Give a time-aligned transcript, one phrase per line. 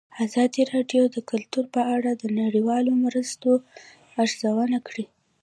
[0.25, 3.51] ازادي راډیو د کلتور په اړه د نړیوالو مرستو
[4.23, 5.05] ارزونه کړې.